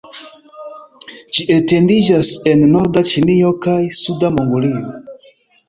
Ĝi 1.35 1.45
etendiĝas 1.57 2.33
en 2.53 2.65
norda 2.73 3.05
Ĉinio 3.13 3.55
kaj 3.69 3.79
suda 4.01 4.35
Mongolio. 4.41 5.01